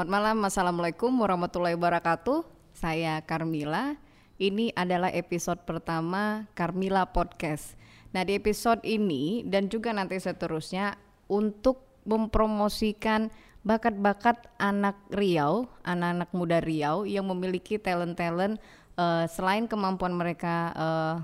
[0.00, 2.40] Selamat malam, Assalamualaikum warahmatullahi wabarakatuh.
[2.72, 4.00] Saya Carmila.
[4.40, 7.76] Ini adalah episode pertama Carmila Podcast.
[8.08, 10.96] Nah, di episode ini dan juga nanti seterusnya
[11.28, 13.28] untuk mempromosikan
[13.60, 18.56] bakat-bakat anak Riau, anak-anak muda Riau yang memiliki talent-talent
[18.96, 21.16] uh, selain kemampuan mereka uh,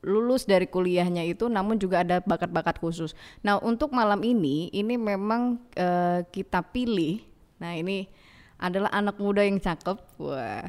[0.00, 3.12] lulus dari kuliahnya itu namun juga ada bakat-bakat khusus.
[3.44, 7.28] Nah, untuk malam ini ini memang uh, kita pilih.
[7.60, 8.08] Nah, ini
[8.56, 10.00] adalah anak muda yang cakep.
[10.18, 10.64] Wah.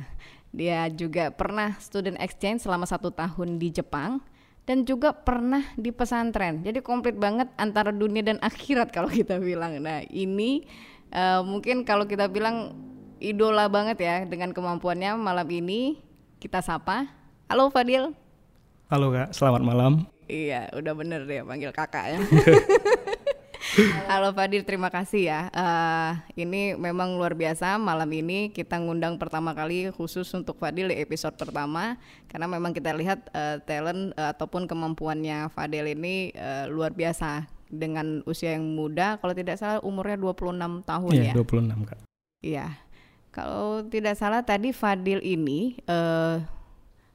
[0.52, 4.20] Dia juga pernah student exchange selama satu tahun di Jepang
[4.68, 6.60] dan juga pernah di pesantren.
[6.60, 9.80] Jadi komplit banget antara dunia dan akhirat kalau kita bilang.
[9.80, 10.68] Nah, ini
[11.16, 12.76] uh, mungkin kalau kita bilang
[13.24, 16.04] idola banget ya dengan kemampuannya malam ini
[16.44, 17.08] kita sapa.
[17.48, 18.12] Halo Fadil.
[18.92, 20.04] Halo Kak, selamat malam.
[20.28, 22.20] Iya, udah bener deh panggil kakak ya.
[24.06, 25.42] Halo Fadil, terima kasih ya.
[25.54, 30.98] Uh, ini memang luar biasa malam ini kita ngundang pertama kali khusus untuk Fadil di
[31.02, 31.98] episode pertama
[32.30, 38.22] karena memang kita lihat uh, talent uh, ataupun kemampuannya Fadil ini uh, luar biasa dengan
[38.30, 39.18] usia yang muda.
[39.18, 41.34] Kalau tidak salah umurnya 26 tahun iya, ya.
[41.34, 42.00] Iya, 26 Kak.
[42.42, 42.68] Iya.
[43.32, 46.44] Kalau tidak salah tadi Fadil ini uh,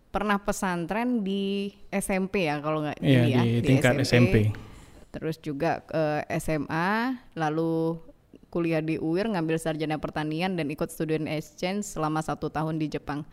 [0.08, 4.50] pernah pesantren di SMP ya kalau nggak iya, ya, di, di tingkat SMP.
[4.50, 4.65] SMP.
[5.16, 7.96] Terus juga ke uh, SMA, lalu
[8.52, 13.24] kuliah di UIR ngambil sarjana pertanian dan ikut student exchange selama satu tahun di Jepang.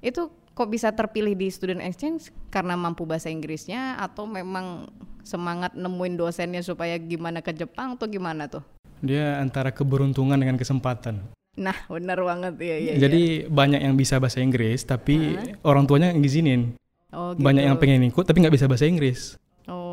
[0.00, 4.88] Itu kok bisa terpilih di student exchange karena mampu bahasa Inggrisnya atau memang
[5.20, 8.64] semangat nemuin dosennya supaya gimana ke Jepang atau gimana tuh?
[9.04, 11.20] Dia antara keberuntungan dengan kesempatan.
[11.58, 12.76] Nah, benar banget ya.
[12.78, 13.50] ya Jadi ya.
[13.50, 15.68] banyak yang bisa bahasa Inggris, tapi uh-huh.
[15.68, 16.78] orang tuanya ngizinin.
[17.10, 17.42] Oh, gitu.
[17.42, 19.34] Banyak yang pengen ikut, tapi nggak bisa bahasa Inggris.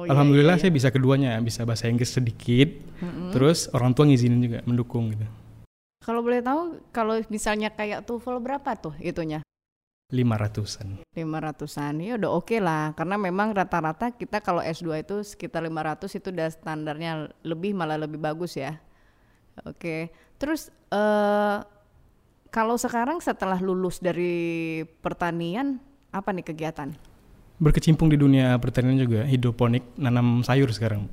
[0.05, 0.69] Oh, Alhamdulillah iya, iya.
[0.69, 2.69] saya bisa keduanya, bisa bahasa Inggris sedikit,
[3.01, 3.33] uh-huh.
[3.33, 5.25] terus orang tua ngizinin juga, mendukung gitu.
[6.05, 9.41] Kalau boleh tahu, kalau misalnya kayak TOEFL berapa tuh itunya?
[10.13, 11.01] Lima ratusan.
[11.17, 12.93] Lima ratusan, ya udah oke okay lah.
[12.93, 17.97] Karena memang rata-rata kita kalau S2 itu sekitar lima ratus itu udah standarnya lebih malah
[17.97, 18.77] lebih bagus ya.
[19.65, 21.65] Oke, terus uh,
[22.53, 25.81] kalau sekarang setelah lulus dari pertanian,
[26.13, 26.93] apa nih kegiatan?
[27.55, 31.07] Berkecimpung di dunia pertanian juga, hidroponik, nanam sayur sekarang.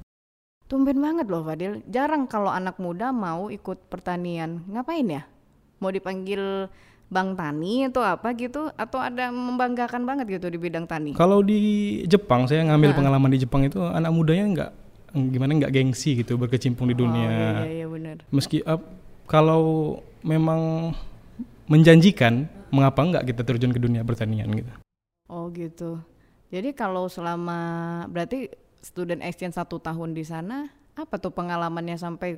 [0.67, 4.65] Tumben banget loh Fadil, jarang kalau anak muda mau ikut pertanian.
[4.67, 5.23] Ngapain ya?
[5.79, 6.67] Mau dipanggil
[7.13, 8.73] Bang Tani atau apa gitu?
[8.75, 11.13] Atau ada membanggakan banget gitu di bidang tani?
[11.13, 12.97] Kalau di Jepang, saya ngambil nah.
[12.97, 14.71] pengalaman di Jepang itu anak mudanya nggak
[15.13, 17.29] gimana nggak gengsi gitu berkecimpung di dunia.
[17.29, 18.17] Oh, iya, iya, benar.
[18.33, 18.81] Meski uh,
[19.29, 20.93] kalau memang
[21.69, 24.73] menjanjikan, mengapa nggak kita terjun ke dunia pertanian gitu?
[25.29, 26.01] Oh gitu.
[26.53, 27.59] Jadi kalau selama
[28.13, 28.53] berarti
[28.85, 32.37] student exchange satu tahun di sana, apa tuh pengalamannya sampai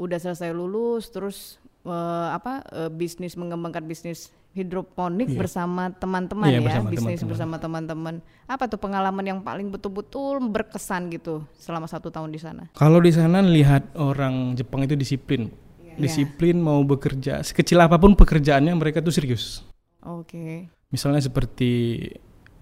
[0.00, 5.36] udah selesai lulus, terus uh, apa uh, bisnis mengembangkan bisnis hidroponik iya.
[5.36, 7.28] bersama teman-teman iya, ya bersama bisnis teman-teman.
[7.28, 8.14] bersama teman-teman
[8.48, 13.12] apa tuh pengalaman yang paling betul-betul berkesan gitu selama satu tahun di sana kalau di
[13.12, 15.52] sana lihat orang Jepang itu disiplin
[15.84, 16.00] yeah.
[16.00, 19.60] disiplin mau bekerja sekecil apa pun pekerjaannya mereka tuh serius
[20.00, 20.72] oke okay.
[20.88, 22.00] misalnya seperti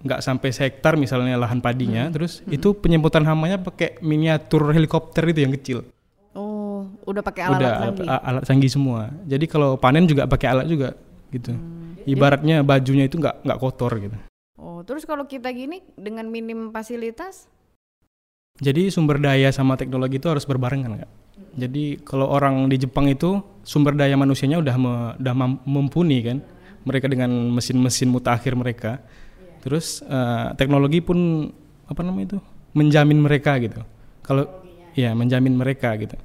[0.05, 2.15] nggak sampai hektar misalnya lahan padinya hmm.
[2.15, 2.57] terus hmm.
[2.61, 5.79] itu penyemprotan hamanya pakai miniatur helikopter itu yang kecil
[6.37, 10.67] oh udah pakai alat, alat canggih alat canggih semua jadi kalau panen juga pakai alat
[10.69, 10.93] juga
[11.33, 14.17] gitu hmm ibaratnya bajunya itu nggak nggak kotor gitu.
[14.61, 17.51] Oh, terus kalau kita gini dengan minim fasilitas?
[18.63, 21.13] Jadi sumber daya sama teknologi itu harus berbarengan nggak?
[21.59, 25.35] Jadi kalau orang di Jepang itu sumber daya manusianya udah me, udah
[25.67, 26.39] mumpuni kan,
[26.87, 29.03] mereka dengan mesin-mesin mutakhir mereka.
[29.65, 31.49] Terus uh, teknologi pun
[31.89, 32.39] apa namanya itu
[32.77, 33.81] menjamin mereka gitu.
[34.21, 34.45] Kalau
[34.93, 36.21] ya menjamin mereka gitu.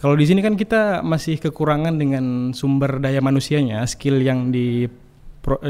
[0.00, 4.88] Kalau di sini kan kita masih kekurangan dengan sumber daya manusianya, skill yang di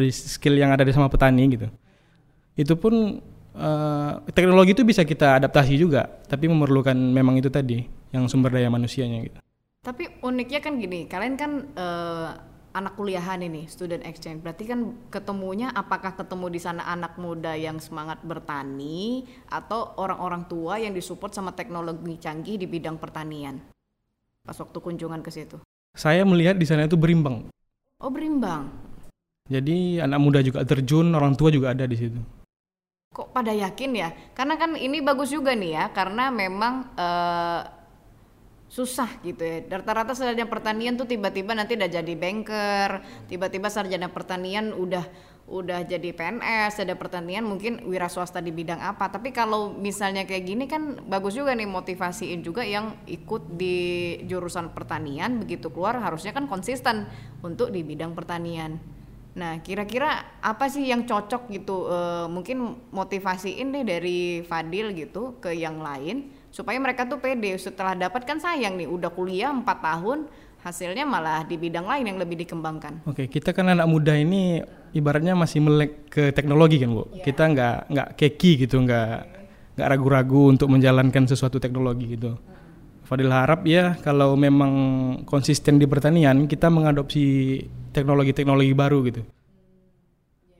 [0.09, 1.69] skill yang ada di sama petani gitu.
[2.57, 3.21] Itu pun
[3.59, 7.85] uh, teknologi itu bisa kita adaptasi juga, tapi memerlukan memang itu tadi
[8.15, 9.39] yang sumber daya manusianya gitu.
[9.83, 14.41] Tapi uniknya kan gini, kalian kan uh, anak kuliahan ini, student exchange.
[14.41, 20.81] Berarti kan ketemunya apakah ketemu di sana anak muda yang semangat bertani atau orang-orang tua
[20.81, 23.61] yang disupport sama teknologi canggih di bidang pertanian?
[24.43, 25.57] pas waktu kunjungan ke situ?
[25.95, 27.47] Saya melihat di sana itu berimbang.
[28.03, 28.67] Oh berimbang.
[29.47, 32.19] Jadi anak muda juga terjun, orang tua juga ada di situ.
[33.13, 34.09] Kok pada yakin ya?
[34.33, 37.61] Karena kan ini bagus juga nih ya, karena memang uh,
[38.73, 39.61] susah gitu ya.
[39.69, 45.05] Rata-rata sarjana pertanian tuh tiba-tiba nanti udah jadi banker, tiba-tiba sarjana pertanian udah
[45.53, 49.13] udah jadi PNS, ada pertanian mungkin wira swasta di bidang apa.
[49.13, 53.77] Tapi kalau misalnya kayak gini kan bagus juga nih motivasiin juga yang ikut di
[54.25, 57.05] jurusan pertanian begitu keluar harusnya kan konsisten
[57.45, 58.81] untuk di bidang pertanian.
[59.33, 61.89] Nah, kira-kira apa sih yang cocok gitu?
[61.89, 61.99] E,
[62.29, 68.29] mungkin motivasiin deh dari Fadil gitu ke yang lain supaya mereka tuh pede setelah dapat
[68.29, 70.29] kan sayang nih udah kuliah 4 tahun
[70.63, 73.03] hasilnya malah di bidang lain yang lebih dikembangkan.
[73.09, 74.63] Oke, kita kan anak muda ini
[74.95, 77.11] ibaratnya masih melek ke teknologi kan bu.
[77.11, 77.25] Yeah.
[77.27, 79.11] Kita nggak nggak keki gitu, nggak
[79.75, 82.39] nggak ragu-ragu untuk menjalankan sesuatu teknologi gitu.
[83.03, 84.73] Fadil harap ya kalau memang
[85.27, 87.59] konsisten di pertanian kita mengadopsi
[87.91, 89.27] teknologi-teknologi baru gitu.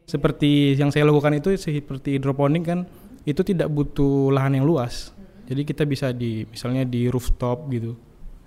[0.03, 2.91] Seperti yang saya lakukan itu seperti hidroponik kan
[3.23, 5.15] itu tidak butuh lahan yang luas.
[5.47, 7.99] Jadi kita bisa di misalnya di rooftop gitu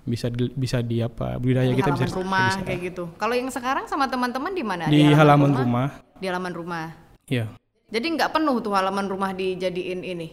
[0.06, 2.62] bisa di, bisa di apa budidaya di kita bisa rumah bisa.
[2.62, 3.04] kayak gitu.
[3.18, 4.86] Kalau yang sekarang sama teman-teman di mana?
[4.86, 6.18] Di, di halaman, halaman rumah, rumah.
[6.22, 6.86] Di halaman rumah.
[7.26, 7.46] Iya.
[7.90, 10.28] Jadi nggak penuh tuh halaman rumah dijadiin ini.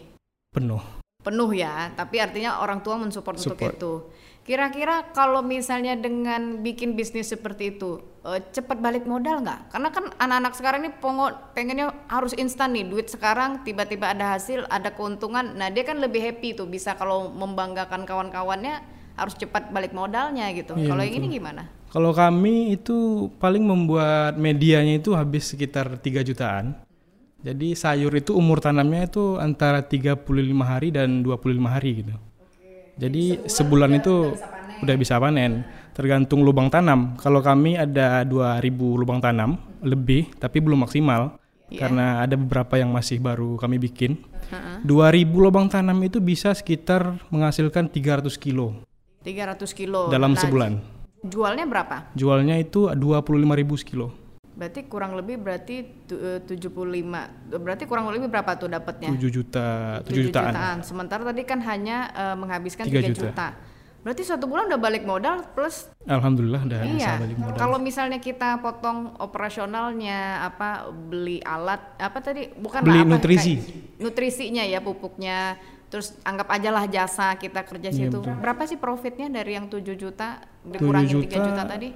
[0.54, 0.82] Penuh.
[1.26, 3.58] Penuh ya, tapi artinya orang tua mensupport Support.
[3.58, 3.92] untuk itu.
[4.44, 9.72] Kira-kira kalau misalnya dengan bikin bisnis seperti itu, uh, cepat balik modal nggak?
[9.72, 10.92] Karena kan anak-anak sekarang ini
[11.56, 15.56] pengennya harus instan nih, duit sekarang tiba-tiba ada hasil, ada keuntungan.
[15.56, 18.84] Nah dia kan lebih happy tuh bisa kalau membanggakan kawan-kawannya
[19.16, 20.76] harus cepat balik modalnya gitu.
[20.76, 21.64] Iya, Kalau yang ini gimana?
[21.88, 26.76] Kalau kami itu paling membuat medianya itu habis sekitar 3 jutaan.
[27.40, 30.20] Jadi sayur itu umur tanamnya itu antara 35
[30.64, 32.16] hari dan 25 hari gitu.
[32.94, 35.52] Jadi sebulan, sebulan itu udah bisa, udah bisa panen.
[35.94, 37.14] Tergantung lubang tanam.
[37.18, 41.38] Kalau kami ada 2000 lubang tanam lebih tapi belum maksimal.
[41.70, 41.86] Yeah.
[41.86, 44.18] Karena ada beberapa yang masih baru kami bikin.
[44.50, 44.82] -uh.
[44.86, 48.84] 2000 lubang tanam itu bisa sekitar menghasilkan 300 kilo
[49.24, 50.12] 300 kilo.
[50.12, 50.72] Dalam nah, sebulan.
[51.24, 52.12] Jualnya berapa?
[52.12, 54.12] Jualnya itu 25 ribu sekilo.
[54.54, 55.76] Berarti kurang lebih berarti
[56.14, 57.26] eh, tujuh puluh lima.
[57.50, 59.10] Berarti kurang lebih berapa tuh dapatnya?
[59.10, 59.66] 7 juta,
[60.06, 60.52] 7, 7 jutaan.
[60.54, 60.76] jutaan.
[60.86, 63.28] Sementara tadi kan hanya uh, menghabiskan 3, 3 juta.
[63.34, 63.48] juta.
[64.04, 66.92] Berarti satu bulan udah balik modal plus Alhamdulillah udah iya.
[66.92, 67.56] bisa balik modal.
[67.56, 73.64] Kalau misalnya kita potong operasionalnya apa beli alat apa tadi bukan beli apa, nutrisi.
[73.96, 75.56] nutrisinya ya pupuknya
[75.88, 78.20] terus anggap aja lah jasa kita kerja iya, situ.
[78.20, 78.36] Betul.
[78.44, 81.88] Berapa sih profitnya dari yang 7 juta dikurangin 7 juta, 3 juta tadi?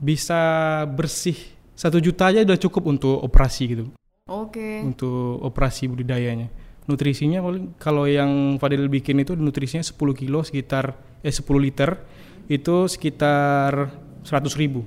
[0.00, 0.40] Bisa
[0.88, 1.36] bersih
[1.80, 3.84] satu juta aja udah cukup untuk operasi gitu.
[4.28, 4.60] Oke.
[4.60, 4.76] Okay.
[4.84, 6.52] Untuk operasi budidayanya.
[6.84, 12.04] Nutrisinya paling kalau yang Fadil bikin itu nutrisinya 10 kilo sekitar eh 10 liter
[12.52, 13.88] itu sekitar
[14.28, 14.84] 100 ribu.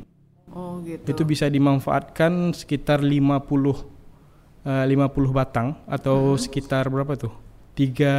[0.53, 1.09] Oh gitu.
[1.09, 6.41] Itu bisa dimanfaatkan sekitar 50 uh, 50 batang atau hmm.
[6.45, 7.33] sekitar berapa tuh?
[7.73, 8.13] tiga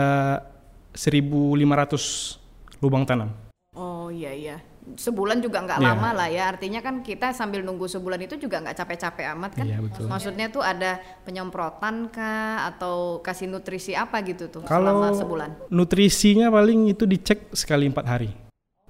[0.91, 2.37] seribu lima ratus
[2.83, 3.31] lubang tanam.
[3.75, 4.57] Oh iya iya.
[4.85, 5.89] Sebulan juga nggak yeah.
[5.97, 6.45] lama lah ya.
[6.53, 9.67] Artinya kan kita sambil nunggu sebulan itu juga nggak capek-capek amat kan?
[9.67, 10.05] Iya, betul.
[10.07, 15.51] Maksudnya tuh ada penyemprotan kah atau kasih nutrisi apa gitu tuh Kalau selama sebulan?
[15.73, 18.31] Nutrisinya paling itu dicek sekali empat hari.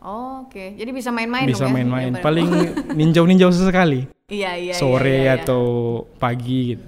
[0.04, 0.68] Oh, Oke, okay.
[0.76, 1.72] jadi bisa main-main Bisa ya?
[1.72, 2.12] main-main.
[2.12, 2.44] Ya, paling
[3.00, 4.04] ninjau-ninjau sesekali.
[4.28, 4.74] Iya iya.
[4.76, 5.40] Sore iya, iya, iya.
[5.40, 5.62] atau
[6.20, 6.84] pagi gitu.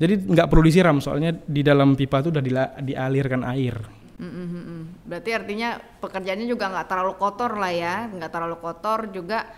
[0.00, 2.42] Jadi nggak perlu disiram soalnya di dalam pipa itu udah
[2.80, 3.99] dialirkan air.
[4.20, 5.08] Mm-hmm.
[5.08, 9.48] Berarti artinya pekerjaannya juga nggak terlalu kotor lah ya, nggak terlalu kotor juga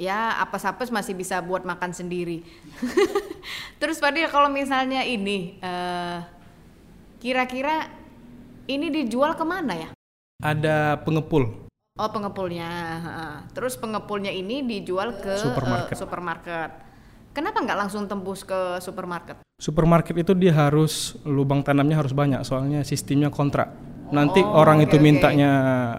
[0.00, 2.40] ya apes-apes masih bisa buat makan sendiri.
[3.80, 6.24] Terus Fadil kalau misalnya ini uh,
[7.20, 7.92] kira-kira
[8.64, 9.88] ini dijual ke mana ya?
[10.40, 11.68] Ada pengepul.
[12.00, 12.70] Oh pengepulnya.
[13.52, 15.92] Terus pengepulnya ini dijual ke supermarket.
[15.92, 16.70] Uh, supermarket.
[17.36, 19.36] Kenapa nggak langsung tembus ke supermarket?
[19.62, 23.70] Supermarket itu dia harus lubang tanamnya harus banyak, soalnya sistemnya kontrak.
[24.10, 25.50] Nanti oh, orang okay, itu mintanya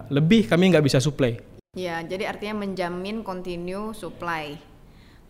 [0.04, 0.20] okay.
[0.20, 1.40] lebih, kami nggak bisa supply.
[1.72, 4.60] Ya, jadi artinya menjamin continue supply.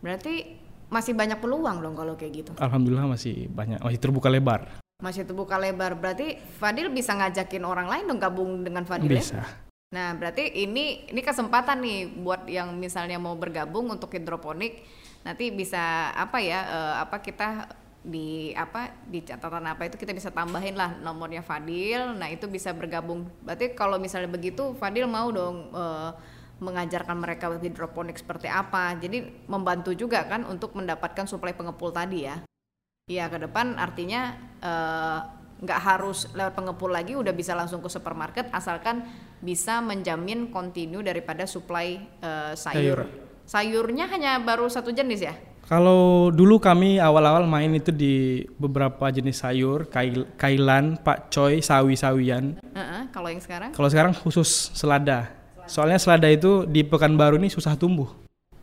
[0.01, 0.57] Berarti
[0.89, 2.51] masih banyak peluang dong kalau kayak gitu.
[2.57, 4.81] Alhamdulillah masih banyak, masih terbuka lebar.
[4.97, 5.93] Masih terbuka lebar.
[5.93, 9.13] Berarti Fadil bisa ngajakin orang lain dong gabung dengan Fadil?
[9.13, 9.21] Ya?
[9.21, 9.41] Bisa.
[9.45, 9.45] Ya?
[9.93, 14.81] Nah, berarti ini ini kesempatan nih buat yang misalnya mau bergabung untuk hidroponik
[15.21, 20.27] nanti bisa apa ya uh, apa kita di apa di catatan apa itu kita bisa
[20.27, 22.19] tambahin lah nomornya Fadil.
[22.19, 23.31] Nah itu bisa bergabung.
[23.47, 26.11] Berarti kalau misalnya begitu Fadil mau dong uh,
[26.59, 28.99] mengajarkan mereka hidroponik seperti apa.
[28.99, 32.43] Jadi membantu juga kan untuk mendapatkan suplai pengepul tadi ya.
[33.07, 34.31] Iya ke depan artinya
[34.63, 35.19] eh,
[35.59, 39.03] nggak uh, harus lewat pengepul lagi udah bisa langsung ke supermarket asalkan
[39.43, 43.03] bisa menjamin kontinu daripada suplai uh, sayur.
[43.03, 43.23] sayur.
[43.43, 45.35] Sayurnya hanya baru satu jenis ya?
[45.63, 52.59] Kalau dulu kami awal-awal main itu di beberapa jenis sayur, kail, kailan, pakcoy, sawi-sawian.
[52.75, 53.71] Uh -uh, kalau yang sekarang?
[53.71, 55.31] Kalau sekarang khusus selada.
[55.63, 58.11] Soalnya selada itu di Pekanbaru ini susah tumbuh.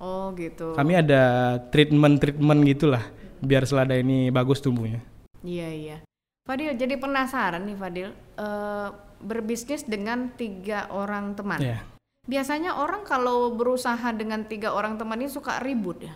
[0.00, 0.76] Oh gitu.
[0.76, 3.04] Kami ada treatment-treatment gitulah
[3.40, 5.00] biar selada ini bagus tumbuhnya.
[5.40, 5.96] Iya iya.
[6.44, 8.88] Fadil jadi penasaran nih Fadil, eh,
[9.20, 11.60] berbisnis dengan tiga orang teman.
[11.60, 11.84] Ya.
[12.28, 16.14] Biasanya orang kalau berusaha dengan tiga orang teman ini suka ribut ya.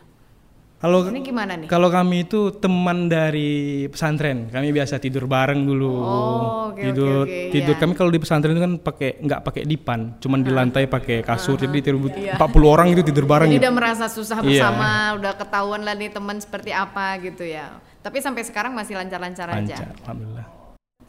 [0.85, 1.64] Kalau Ini gimana nih?
[1.64, 5.97] kalau kami itu teman dari pesantren, kami biasa tidur bareng dulu.
[5.97, 7.81] Oh, oke, tidur oke, tidur iya.
[7.81, 11.57] kami kalau di pesantren itu kan pakai nggak pakai dipan, cuman di lantai pakai kasur.
[11.57, 12.37] Jadi tidur Iya.
[12.37, 13.49] 40 orang itu tidur bareng.
[13.49, 13.64] Jadi gitu.
[13.64, 14.69] udah merasa susah Iya.
[14.69, 17.81] bersama, udah ketahuan lah nih teman seperti apa gitu ya.
[18.05, 19.81] Tapi sampai sekarang masih lancar-lancar aja.
[19.81, 20.47] Lancar, alhamdulillah.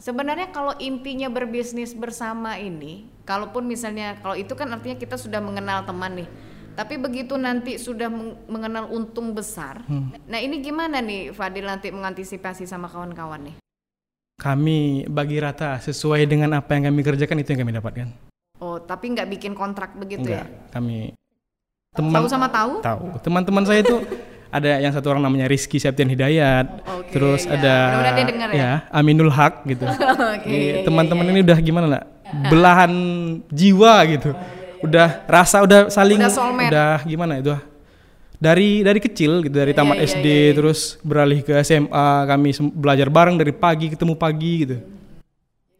[0.00, 5.84] Sebenarnya kalau intinya berbisnis bersama ini, kalaupun misalnya kalau itu kan artinya kita sudah mengenal
[5.84, 6.28] teman nih.
[6.76, 10.12] Tapi begitu nanti sudah meng- mengenal untung besar, Hmm.
[10.24, 13.56] nah ini gimana nih Fadil nanti mengantisipasi sama kawan-kawan nih?
[14.36, 18.08] Kami bagi rata sesuai dengan apa yang kami kerjakan itu yang kami dapatkan.
[18.56, 20.68] Oh, tapi nggak bikin kontrak begitu Enggak, ya?
[20.70, 21.16] kami
[21.92, 22.84] teman Tahu sama tahu?
[22.84, 23.04] tahu.
[23.24, 23.96] Teman-teman saya itu
[24.56, 27.56] ada yang satu orang namanya Rizky Septian Hidayat, Oke, terus ya.
[27.56, 27.74] ada
[28.12, 28.84] denger ya.
[28.92, 29.88] Aminul Haq gitu.
[30.36, 31.32] Oke, Jadi iya, iya, teman-teman iya.
[31.32, 32.02] ini udah gimana lah?
[32.52, 32.92] Belahan
[33.48, 34.30] jiwa gitu.
[34.82, 36.70] Udah rasa udah saling Udah soulmate.
[36.72, 37.54] udah gimana itu?
[38.36, 40.52] Dari dari kecil gitu dari tamat Iya, iya, SD iya, iya.
[40.52, 44.76] terus beralih ke SMA kami belajar bareng dari pagi ketemu pagi gitu.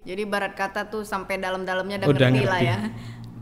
[0.07, 2.79] Jadi barat kata tuh sampai dalam-dalamnya udah, Udah ngerti lah ya.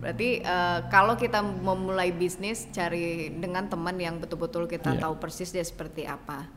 [0.01, 5.07] Berarti eh, kalau kita memulai bisnis cari dengan teman yang betul-betul kita Iya.
[5.07, 6.51] tahu persis dia seperti apa.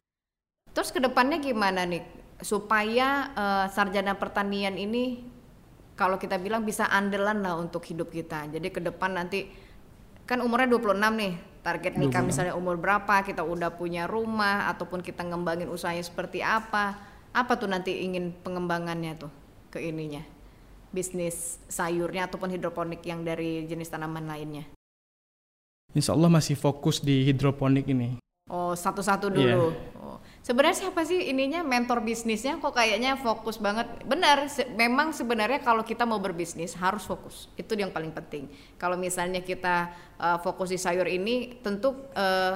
[0.73, 2.01] Terus ke depannya gimana nih
[2.41, 5.21] supaya eh, sarjana pertanian ini
[5.97, 8.45] kalau kita bilang bisa andalan lah untuk hidup kita.
[8.53, 9.49] Jadi ke depan nanti
[10.29, 15.23] kan umurnya 26 nih target nikah misalnya umur berapa kita udah punya rumah ataupun kita
[15.23, 16.99] ngembangin usahanya seperti apa
[17.31, 19.31] apa tuh nanti ingin pengembangannya tuh
[19.71, 20.23] ke ininya
[20.91, 24.67] bisnis sayurnya ataupun hidroponik yang dari jenis tanaman lainnya
[25.95, 28.19] Insya Allah masih fokus di hidroponik ini.
[28.51, 29.71] oh satu-satu dulu oh.
[30.47, 32.55] Sebenarnya siapa sih ininya mentor bisnisnya?
[32.63, 33.83] Kok kayaknya fokus banget.
[34.07, 37.51] Benar se- memang sebenarnya kalau kita mau berbisnis harus fokus.
[37.59, 38.47] Itu yang paling penting.
[38.79, 42.55] Kalau misalnya kita uh, fokus di sayur ini tentu uh,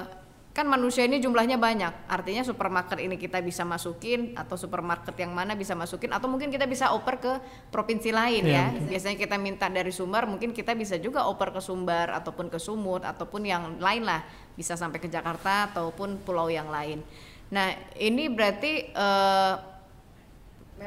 [0.52, 2.08] kan manusia ini jumlahnya banyak.
[2.08, 6.64] Artinya supermarket ini kita bisa masukin atau supermarket yang mana bisa masukin atau mungkin kita
[6.64, 7.32] bisa oper ke
[7.72, 8.84] provinsi lain Iya, ya.
[8.84, 13.04] biasanya kita minta dari Sumbar mungkin kita bisa juga oper ke Sumbar ataupun ke Sumut
[13.04, 14.24] ataupun yang lain lah.
[14.52, 17.00] Bisa sampai ke Jakarta ataupun pulau yang lain
[17.52, 19.54] nah ini berarti eh,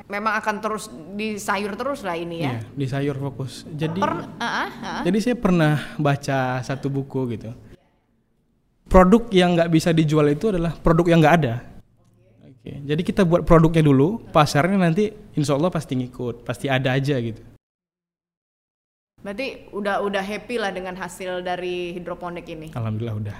[0.09, 3.63] memang akan terus di sayur terus lah ini ya Iya, di sayur fokus.
[3.69, 5.01] Jadi Per- ah, ah, ah.
[5.05, 7.53] Jadi saya pernah baca satu buku gitu.
[8.85, 11.55] Produk yang nggak bisa dijual itu adalah produk yang nggak ada.
[12.43, 17.15] Oke, jadi kita buat produknya dulu, pasarnya nanti insya Allah pasti ngikut, pasti ada aja
[17.21, 17.39] gitu.
[19.21, 23.37] berarti udah udah happy lah dengan hasil dari hidroponik ini Alhamdulillah udah,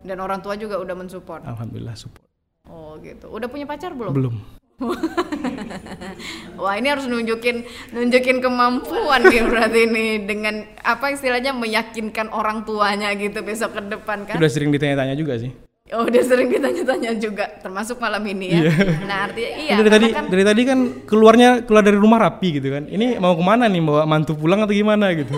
[0.00, 2.24] dan orang tua juga udah mensupport alhamdulillah support.
[2.70, 4.36] Oh gitu udah punya pacar belum Belum.
[6.60, 7.64] Wah ini harus nunjukin
[7.96, 14.28] nunjukin kemampuan nih berarti ini dengan apa istilahnya meyakinkan orang tuanya gitu besok ke depan
[14.28, 14.36] kan?
[14.36, 15.48] Udah sering ditanya-tanya juga sih.
[15.94, 18.62] Oh udah sering ditanya-tanya juga termasuk malam ini ya.
[19.08, 19.76] Nah artinya iya.
[19.80, 22.84] dari tadi kan dari tadi kan keluarnya keluar dari rumah rapi gitu kan.
[22.90, 23.80] Ini mau ke mana nih?
[23.80, 25.32] Bawa mantu pulang atau gimana gitu?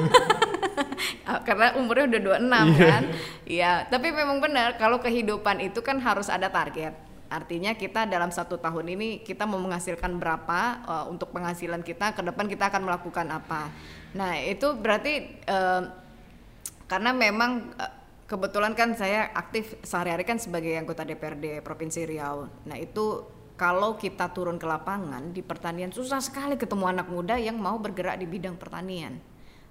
[1.31, 3.03] ah, karena umurnya udah 26 kan.
[3.47, 7.08] Iya tapi memang benar kalau kehidupan itu kan harus ada target.
[7.29, 12.25] Artinya kita dalam satu tahun ini kita mau menghasilkan berapa eh, untuk penghasilan kita ke
[12.25, 13.69] depan kita akan melakukan apa.
[14.17, 15.83] Nah itu berarti eh,
[16.89, 17.93] karena memang eh,
[18.25, 22.49] kebetulan kan saya aktif sehari-hari kan sebagai anggota DPRD Provinsi Riau.
[22.65, 23.25] Nah itu
[23.59, 28.17] kalau kita turun ke lapangan di pertanian susah sekali ketemu anak muda yang mau bergerak
[28.17, 29.21] di bidang pertanian.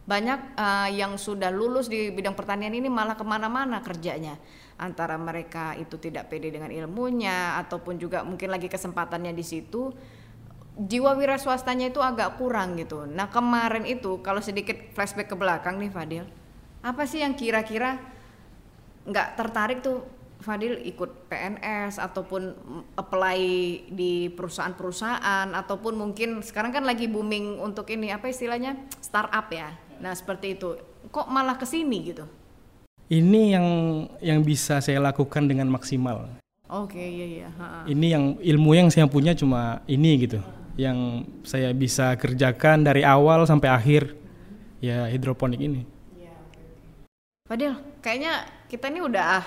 [0.06, 4.38] Banyak eh, yang sudah lulus di bidang pertanian ini malah ke mana-mana kerjanya.
[4.78, 9.90] Antara mereka itu tidak pede dengan ilmunya ataupun juga mungkin lagi kesempatannya di situ
[10.78, 13.10] jiwa wira swastanya itu agak kurang gitu.
[13.10, 16.26] Nah kemarin itu kalau sedikit flashback ke belakang nih Fadil,
[16.86, 17.98] apa sih yang kira-kira
[19.10, 20.06] nggak tertarik tuh
[20.38, 22.54] Fadil ikut PNS ataupun
[22.94, 23.42] apply
[23.90, 29.74] di perusahaan-perusahaan ataupun mungkin sekarang kan lagi booming untuk ini apa istilahnya startup ya.
[29.98, 30.78] Nah seperti itu,
[31.10, 32.30] kok malah ke sini gitu?
[33.08, 33.68] Ini yang
[34.20, 36.28] yang bisa saya lakukan dengan maksimal.
[36.68, 37.50] Oke iya iya.
[37.56, 37.88] ha-ha.
[37.88, 40.44] Ini yang ilmu yang saya punya cuma ini gitu.
[40.76, 44.12] Yang saya bisa kerjakan dari awal sampai akhir
[44.84, 45.98] ya hidroponik ini.
[47.48, 49.40] Fadil, kayaknya kita ini udah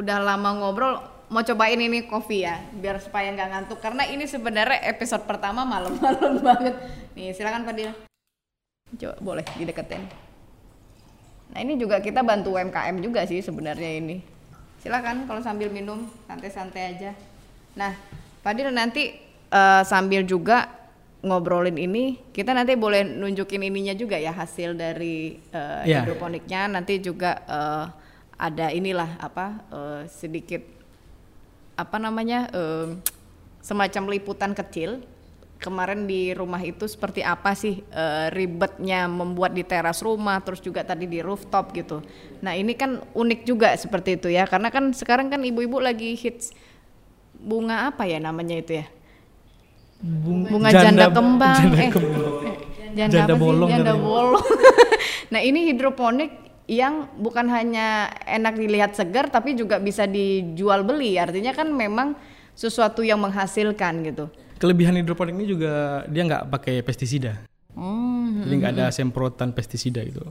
[0.00, 0.96] udah lama ngobrol.
[1.28, 3.78] Mau cobain ini kopi ya, biar supaya nggak ngantuk.
[3.84, 6.72] Karena ini sebenarnya episode pertama malam-malam banget.
[7.12, 7.92] Nih, silakan Fadil.
[8.96, 10.08] Coba boleh dideketin.
[11.52, 14.22] Nah ini juga kita bantu UMKM juga sih sebenarnya ini.
[14.80, 17.12] Silakan kalau sambil minum santai-santai aja.
[17.74, 17.96] Nah,
[18.44, 19.16] Fadil nanti
[19.48, 20.68] uh, sambil juga
[21.24, 26.04] ngobrolin ini, kita nanti boleh nunjukin ininya juga ya hasil dari uh, Iya.
[26.04, 26.68] hidroponiknya.
[26.68, 27.88] Nanti juga uh,
[28.36, 30.60] ada inilah apa uh, sedikit
[31.74, 33.00] apa namanya um,
[33.64, 35.00] semacam liputan kecil.
[35.64, 40.84] Kemarin di rumah itu seperti apa sih uh, ribetnya membuat di teras rumah, terus juga
[40.84, 42.04] tadi di rooftop gitu.
[42.44, 46.52] Nah ini kan unik juga seperti itu ya, karena kan sekarang kan ibu-ibu lagi hits
[47.32, 48.86] bunga apa ya namanya itu ya?
[50.04, 52.34] bunga janda, kembang janda eh kembang.
[52.92, 53.40] janda, Janda apa sih?
[53.40, 54.04] bolong janda katanya.
[54.04, 54.46] bolong
[55.32, 56.30] nah ini hidroponik
[56.68, 62.16] yang bukan hanya enak dilihat segar tapi juga bisa dijual beli artinya kan memang
[62.52, 64.28] sesuatu yang menghasilkan gitu
[64.64, 65.72] Kelebihan hidroponik ini juga
[66.08, 67.36] dia nggak pakai pestisida.
[67.76, 70.24] hmm, Jadi nggak ada semprotan pestisida itu.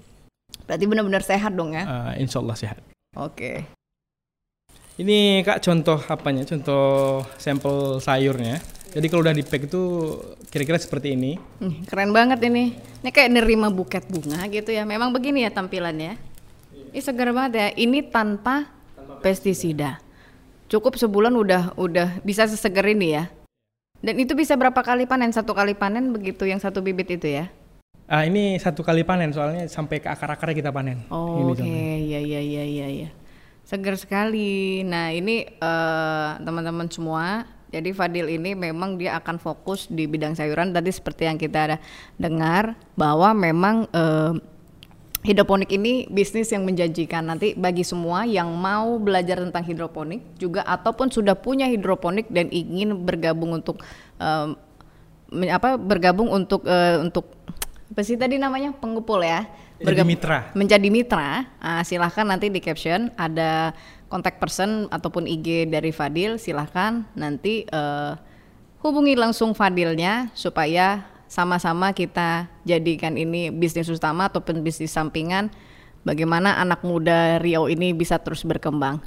[0.66, 2.82] berarti benar-benar sehat dong ya Eh, insya Allah sehat.
[3.14, 3.62] oke
[4.94, 6.46] Ini kak contoh apanya?
[6.46, 8.58] Contoh sampel sayurnya.
[8.90, 9.82] Jadi kalau udah di pack itu
[10.48, 11.34] kira-kira seperti ini.
[11.62, 16.16] Nih, keren banget ini ini kayak nerima buket bunga gitu ya memang begini ya tampilannya
[16.90, 18.70] ini segar banget ya ini tanpa
[19.20, 19.98] pestisida
[20.70, 23.28] cukup sebulan udah udah bisa seseger ini ya
[24.04, 27.48] dan itu bisa berapa kali panen satu kali panen begitu yang satu bibit itu ya
[28.04, 31.08] Ah ini satu kali panen soalnya sampai ke akar-akarnya kita panen.
[31.08, 31.98] Oh, Oke, contohnya.
[32.04, 33.10] ya ya ya ya ya.
[33.64, 34.84] Segar sekali.
[34.84, 37.48] Nah, ini eh, teman-teman semua.
[37.74, 41.78] Jadi Fadil ini memang dia akan fokus di bidang sayuran tadi seperti yang kita ada
[42.20, 44.36] dengar bahwa memang eh,
[45.24, 51.08] hidroponik ini bisnis yang menjanjikan nanti bagi semua yang mau belajar tentang hidroponik juga ataupun
[51.10, 53.80] sudah punya hidroponik dan ingin bergabung untuk
[55.32, 57.32] men- apa bergabung untuk eh, untuk
[57.90, 59.48] apa sih tadi namanya pengumpul ya
[59.80, 60.38] Jadi Bergab- mitra.
[60.54, 63.72] menjadi mitra ah, silahkan nanti di caption ada
[64.12, 68.14] kontak person ataupun IG dari Fadil silahkan nanti eh,
[68.84, 75.50] hubungi langsung Fadilnya supaya sama-sama kita jadikan ini bisnis utama ataupun bisnis sampingan
[76.06, 79.02] bagaimana anak muda Riau ini bisa terus berkembang.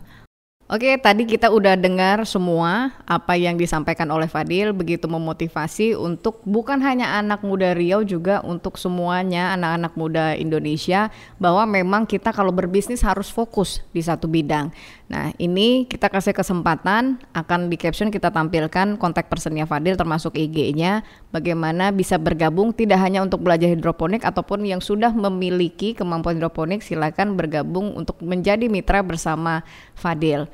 [0.66, 6.82] Oke, tadi kita udah dengar semua apa yang disampaikan oleh Fadil, begitu memotivasi untuk bukan
[6.82, 13.06] hanya anak muda Riau juga untuk semuanya anak-anak muda Indonesia bahwa memang kita kalau berbisnis
[13.06, 14.74] harus fokus di satu bidang.
[15.06, 21.06] Nah, ini kita kasih kesempatan akan di caption kita tampilkan kontak personnya Fadil termasuk IG-nya
[21.30, 27.38] bagaimana bisa bergabung tidak hanya untuk belajar hidroponik ataupun yang sudah memiliki kemampuan hidroponik silakan
[27.38, 29.62] bergabung untuk menjadi mitra bersama
[29.94, 30.50] Fadil.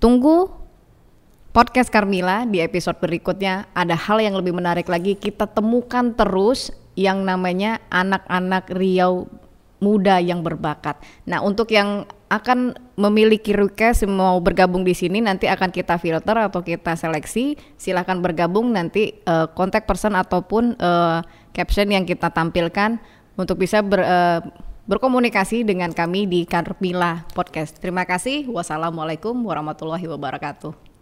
[0.00, 0.48] Tunggu
[1.52, 7.20] podcast Carmila di episode berikutnya ada hal yang lebih menarik lagi kita temukan terus yang
[7.20, 9.28] namanya anak-anak Riau
[9.82, 10.96] muda yang berbakat.
[11.28, 16.64] Nah, untuk yang akan memiliki request mau bergabung di sini nanti akan kita filter atau
[16.64, 17.54] kita seleksi.
[17.78, 21.18] Silahkan bergabung nanti eh, kontak person ataupun eh,
[21.54, 22.98] caption yang kita tampilkan
[23.38, 24.40] untuk bisa ber, eh,
[24.84, 27.78] berkomunikasi dengan kami di Carmila Podcast.
[27.78, 28.50] Terima kasih.
[28.50, 30.93] Wassalamualaikum warahmatullahi wabarakatuh.